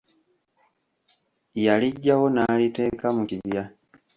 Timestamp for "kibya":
3.29-3.63